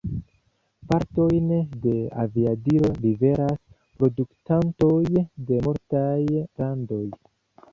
Partojn 0.91 1.51
de 1.83 1.91
aviadilo 2.23 2.89
liveras 3.03 3.59
produktantoj 3.99 5.21
de 5.51 5.61
multaj 5.69 6.19
landoj. 6.41 7.05